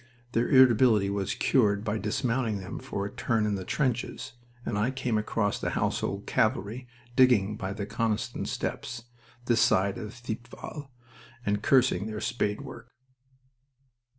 Their 0.31 0.49
irritability 0.49 1.11
was 1.11 1.35
cured 1.35 1.83
by 1.83 1.99
dismounting 1.99 2.57
them 2.57 2.79
for 2.79 3.05
a 3.05 3.11
turn 3.11 3.45
in 3.45 3.53
the 3.53 3.63
trenches, 3.63 4.33
and 4.65 4.75
I 4.75 4.89
came 4.89 5.15
across 5.15 5.59
the 5.59 5.69
Household 5.77 6.25
Cavalry 6.25 6.87
digging 7.15 7.55
by 7.55 7.73
the 7.73 7.85
Coniston 7.85 8.47
Steps, 8.47 9.03
this 9.45 9.61
side 9.61 9.99
of 9.99 10.15
Thiepval, 10.15 10.89
and 11.45 11.61
cursing 11.61 12.07
their 12.07 12.19
spade 12.19 12.61
work. 12.61 12.89